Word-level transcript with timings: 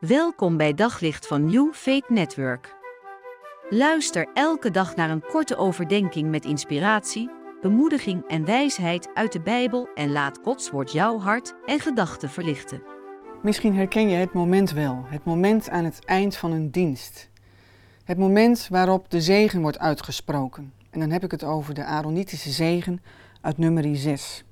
Welkom 0.00 0.56
bij 0.56 0.74
Daglicht 0.74 1.26
van 1.26 1.44
New 1.44 1.72
Faith 1.72 2.08
Network. 2.08 2.74
Luister 3.70 4.28
elke 4.34 4.70
dag 4.70 4.96
naar 4.96 5.10
een 5.10 5.22
korte 5.22 5.56
overdenking 5.56 6.30
met 6.30 6.44
inspiratie, 6.44 7.30
bemoediging 7.60 8.24
en 8.28 8.44
wijsheid 8.44 9.08
uit 9.14 9.32
de 9.32 9.40
Bijbel 9.40 9.88
en 9.94 10.12
laat 10.12 10.38
Gods 10.42 10.70
woord 10.70 10.92
jouw 10.92 11.18
hart 11.18 11.54
en 11.66 11.80
gedachten 11.80 12.30
verlichten. 12.30 12.82
Misschien 13.42 13.74
herken 13.74 14.08
je 14.08 14.16
het 14.16 14.32
moment 14.32 14.70
wel, 14.70 15.04
het 15.06 15.24
moment 15.24 15.70
aan 15.70 15.84
het 15.84 16.04
eind 16.04 16.36
van 16.36 16.52
een 16.52 16.70
dienst. 16.70 17.28
Het 18.04 18.18
moment 18.18 18.68
waarop 18.70 19.10
de 19.10 19.20
zegen 19.20 19.60
wordt 19.60 19.78
uitgesproken. 19.78 20.72
En 20.90 21.00
dan 21.00 21.10
heb 21.10 21.24
ik 21.24 21.30
het 21.30 21.44
over 21.44 21.74
de 21.74 21.84
Aaronitische 21.84 22.50
zegen 22.50 23.02
uit 23.40 23.58
nummer 23.58 23.96
6. 23.96 24.44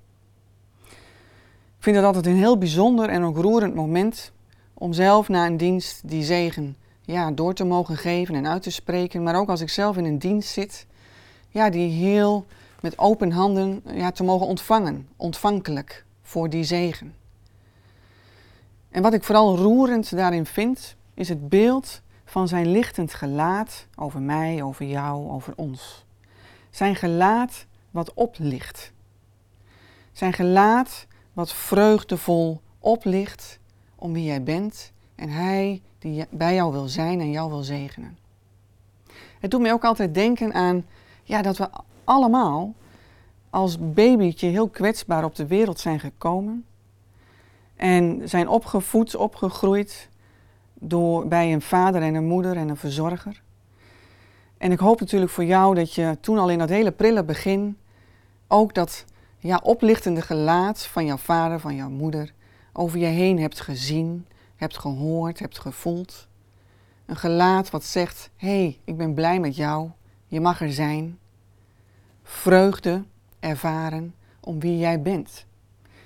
Ik 1.78 1.84
vind 1.84 1.96
dat 1.96 2.04
altijd 2.04 2.26
een 2.26 2.36
heel 2.36 2.58
bijzonder 2.58 3.08
en 3.08 3.22
ook 3.22 3.36
roerend 3.36 3.74
moment 3.74 4.32
om 4.78 4.92
zelf 4.92 5.28
na 5.28 5.46
een 5.46 5.56
dienst 5.56 6.08
die 6.08 6.22
zegen 6.22 6.76
ja, 7.00 7.30
door 7.30 7.54
te 7.54 7.64
mogen 7.64 7.96
geven 7.96 8.34
en 8.34 8.46
uit 8.46 8.62
te 8.62 8.70
spreken. 8.70 9.22
Maar 9.22 9.36
ook 9.36 9.48
als 9.48 9.60
ik 9.60 9.68
zelf 9.68 9.96
in 9.96 10.04
een 10.04 10.18
dienst 10.18 10.48
zit, 10.48 10.86
ja, 11.48 11.70
die 11.70 11.90
heel 11.90 12.46
met 12.80 12.98
open 12.98 13.30
handen 13.30 13.82
ja, 13.92 14.10
te 14.10 14.24
mogen 14.24 14.46
ontvangen, 14.46 15.08
ontvankelijk 15.16 16.04
voor 16.22 16.50
die 16.50 16.64
zegen. 16.64 17.14
En 18.90 19.02
wat 19.02 19.12
ik 19.12 19.24
vooral 19.24 19.56
roerend 19.56 20.16
daarin 20.16 20.46
vind, 20.46 20.96
is 21.14 21.28
het 21.28 21.48
beeld 21.48 22.00
van 22.24 22.48
zijn 22.48 22.70
lichtend 22.70 23.14
gelaat 23.14 23.86
over 23.96 24.20
mij, 24.20 24.62
over 24.62 24.86
jou, 24.86 25.30
over 25.30 25.52
ons. 25.56 26.04
Zijn 26.70 26.96
gelaat 26.96 27.66
wat 27.90 28.14
oplicht. 28.14 28.92
Zijn 30.12 30.32
gelaat 30.32 31.06
wat 31.32 31.52
vreugdevol 31.52 32.60
oplicht 32.78 33.58
om 33.98 34.12
wie 34.12 34.24
jij 34.24 34.42
bent 34.42 34.92
en 35.14 35.28
Hij 35.28 35.82
die 35.98 36.26
bij 36.30 36.54
jou 36.54 36.72
wil 36.72 36.88
zijn 36.88 37.20
en 37.20 37.30
jou 37.30 37.50
wil 37.50 37.62
zegenen. 37.62 38.18
Het 39.40 39.50
doet 39.50 39.60
mij 39.60 39.72
ook 39.72 39.84
altijd 39.84 40.14
denken 40.14 40.54
aan 40.54 40.86
ja, 41.24 41.42
dat 41.42 41.56
we 41.56 41.68
allemaal 42.04 42.74
als 43.50 43.92
babytje 43.92 44.46
heel 44.46 44.68
kwetsbaar 44.68 45.24
op 45.24 45.34
de 45.34 45.46
wereld 45.46 45.80
zijn 45.80 46.00
gekomen 46.00 46.64
en 47.76 48.28
zijn 48.28 48.48
opgevoed, 48.48 49.16
opgegroeid 49.16 50.08
door, 50.74 51.28
bij 51.28 51.52
een 51.52 51.62
vader 51.62 52.02
en 52.02 52.14
een 52.14 52.26
moeder 52.26 52.56
en 52.56 52.68
een 52.68 52.76
verzorger. 52.76 53.42
En 54.58 54.72
ik 54.72 54.78
hoop 54.78 55.00
natuurlijk 55.00 55.30
voor 55.30 55.44
jou 55.44 55.74
dat 55.74 55.94
je 55.94 56.16
toen 56.20 56.38
al 56.38 56.50
in 56.50 56.58
dat 56.58 56.68
hele 56.68 56.92
prille 56.92 57.24
begin 57.24 57.78
ook 58.46 58.74
dat 58.74 59.04
ja, 59.38 59.60
oplichtende 59.62 60.22
gelaat 60.22 60.86
van 60.86 61.04
jouw 61.04 61.16
vader, 61.16 61.60
van 61.60 61.74
jouw 61.74 61.90
moeder, 61.90 62.32
over 62.78 62.98
je 62.98 63.06
heen 63.06 63.38
hebt 63.38 63.60
gezien, 63.60 64.26
hebt 64.56 64.78
gehoord, 64.78 65.38
hebt 65.38 65.58
gevoeld. 65.58 66.28
Een 67.06 67.16
gelaat 67.16 67.70
wat 67.70 67.84
zegt: 67.84 68.30
Hé, 68.36 68.48
hey, 68.48 68.78
ik 68.84 68.96
ben 68.96 69.14
blij 69.14 69.40
met 69.40 69.56
jou, 69.56 69.90
je 70.26 70.40
mag 70.40 70.60
er 70.60 70.72
zijn. 70.72 71.18
Vreugde 72.22 73.04
ervaren 73.40 74.14
om 74.40 74.60
wie 74.60 74.78
jij 74.78 75.02
bent. 75.02 75.46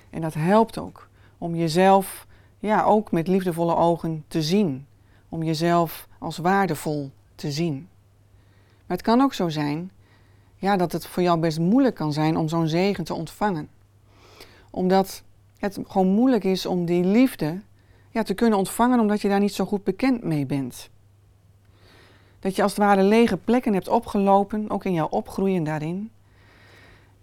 En 0.09 0.21
dat 0.21 0.33
helpt 0.33 0.77
ook 0.77 1.09
om 1.37 1.55
jezelf 1.55 2.27
ja, 2.59 2.83
ook 2.83 3.11
met 3.11 3.27
liefdevolle 3.27 3.75
ogen 3.75 4.23
te 4.27 4.41
zien. 4.41 4.85
Om 5.29 5.43
jezelf 5.43 6.07
als 6.19 6.37
waardevol 6.37 7.11
te 7.35 7.51
zien. 7.51 7.87
Maar 8.85 8.97
het 8.97 9.05
kan 9.05 9.21
ook 9.21 9.33
zo 9.33 9.49
zijn 9.49 9.91
ja, 10.55 10.77
dat 10.77 10.91
het 10.91 11.05
voor 11.05 11.23
jou 11.23 11.39
best 11.39 11.59
moeilijk 11.59 11.95
kan 11.95 12.13
zijn 12.13 12.37
om 12.37 12.47
zo'n 12.47 12.67
zegen 12.67 13.03
te 13.03 13.13
ontvangen. 13.13 13.69
Omdat 14.69 15.23
het 15.63 15.79
gewoon 15.87 16.07
moeilijk 16.07 16.43
is 16.43 16.65
om 16.65 16.85
die 16.85 17.03
liefde 17.03 17.61
ja, 18.09 18.23
te 18.23 18.33
kunnen 18.33 18.57
ontvangen 18.57 18.99
omdat 18.99 19.21
je 19.21 19.29
daar 19.29 19.39
niet 19.39 19.53
zo 19.53 19.65
goed 19.65 19.83
bekend 19.83 20.23
mee 20.23 20.45
bent. 20.45 20.89
Dat 22.39 22.55
je 22.55 22.63
als 22.63 22.71
het 22.71 22.81
ware 22.81 23.03
lege 23.03 23.37
plekken 23.37 23.73
hebt 23.73 23.87
opgelopen, 23.87 24.69
ook 24.69 24.85
in 24.85 24.93
jouw 24.93 25.07
opgroeien 25.07 25.63
daarin. 25.63 26.11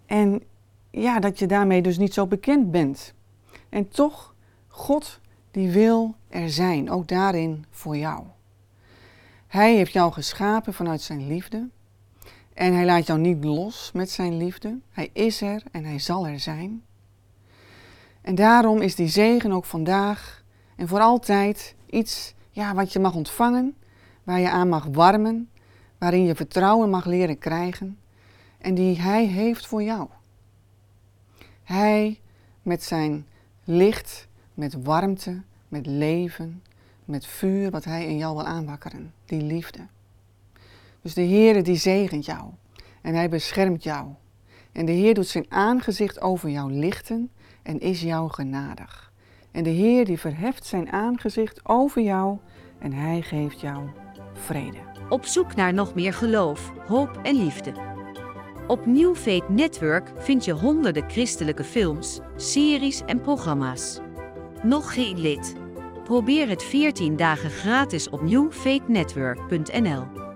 En 0.05 0.43
ja, 0.91 1.19
dat 1.19 1.39
je 1.39 1.45
daarmee 1.45 1.81
dus 1.81 1.97
niet 1.97 2.13
zo 2.13 2.27
bekend 2.27 2.71
bent. 2.71 3.13
En 3.69 3.89
toch, 3.89 4.35
God 4.67 5.19
die 5.51 5.71
wil 5.71 6.15
er 6.27 6.49
zijn, 6.49 6.91
ook 6.91 7.07
daarin 7.07 7.65
voor 7.69 7.97
jou. 7.97 8.23
Hij 9.47 9.75
heeft 9.75 9.93
jou 9.93 10.11
geschapen 10.11 10.73
vanuit 10.73 11.01
zijn 11.01 11.27
liefde. 11.27 11.69
En 12.53 12.73
hij 12.73 12.85
laat 12.85 13.07
jou 13.07 13.19
niet 13.19 13.43
los 13.43 13.91
met 13.93 14.09
zijn 14.09 14.37
liefde. 14.37 14.79
Hij 14.89 15.09
is 15.13 15.41
er 15.41 15.63
en 15.71 15.85
hij 15.85 15.99
zal 15.99 16.27
er 16.27 16.39
zijn. 16.39 16.83
En 18.31 18.37
daarom 18.37 18.81
is 18.81 18.95
die 18.95 19.07
zegen 19.07 19.51
ook 19.51 19.65
vandaag 19.65 20.43
en 20.75 20.87
voor 20.87 20.99
altijd 20.99 21.75
iets 21.89 22.33
ja, 22.51 22.73
wat 22.73 22.93
je 22.93 22.99
mag 22.99 23.15
ontvangen, 23.15 23.75
waar 24.23 24.39
je 24.39 24.49
aan 24.49 24.69
mag 24.69 24.85
warmen, 24.91 25.49
waarin 25.97 26.23
je 26.23 26.35
vertrouwen 26.35 26.89
mag 26.89 27.05
leren 27.05 27.37
krijgen 27.37 27.97
en 28.57 28.73
die 28.73 29.01
Hij 29.01 29.25
heeft 29.25 29.67
voor 29.67 29.83
jou. 29.83 30.07
Hij 31.63 32.19
met 32.61 32.83
zijn 32.83 33.27
licht, 33.63 34.27
met 34.53 34.83
warmte, 34.83 35.41
met 35.67 35.85
leven, 35.85 36.63
met 37.05 37.25
vuur 37.25 37.71
wat 37.71 37.83
Hij 37.83 38.05
in 38.05 38.17
jou 38.17 38.35
wil 38.35 38.45
aanwakkeren, 38.45 39.13
die 39.25 39.41
liefde. 39.41 39.87
Dus 41.01 41.13
de 41.13 41.25
Heere 41.25 41.61
die 41.61 41.77
zegent 41.77 42.25
jou 42.25 42.49
en 43.01 43.13
Hij 43.13 43.29
beschermt 43.29 43.83
jou. 43.83 44.07
En 44.71 44.85
de 44.85 44.91
Heer 44.91 45.13
doet 45.13 45.27
zijn 45.27 45.45
aangezicht 45.49 46.21
over 46.21 46.49
jou 46.49 46.71
lichten 46.71 47.31
en 47.63 47.79
is 47.79 48.01
jou 48.01 48.31
genadig. 48.31 49.11
En 49.51 49.63
de 49.63 49.69
Heer 49.69 50.05
die 50.05 50.19
verheft 50.19 50.65
zijn 50.65 50.91
aangezicht 50.91 51.59
over 51.63 52.01
jou 52.01 52.37
en 52.79 52.93
hij 52.93 53.21
geeft 53.21 53.61
jou 53.61 53.89
vrede. 54.33 54.77
Op 55.09 55.25
zoek 55.25 55.55
naar 55.55 55.73
nog 55.73 55.95
meer 55.95 56.13
geloof, 56.13 56.71
hoop 56.87 57.19
en 57.23 57.35
liefde. 57.35 57.73
Op 58.67 58.85
New 58.85 59.15
Faith 59.15 59.49
Network 59.49 60.11
vind 60.17 60.45
je 60.45 60.51
honderden 60.51 61.09
christelijke 61.09 61.63
films, 61.63 62.19
series 62.35 63.01
en 63.05 63.21
programma's. 63.21 63.99
Nog 64.63 64.93
geen 64.93 65.19
lid? 65.19 65.55
Probeer 66.03 66.49
het 66.49 66.63
14 66.63 67.15
dagen 67.15 67.49
gratis 67.49 68.09
op 68.09 68.21
newfaithnetwork.nl. 68.21 70.30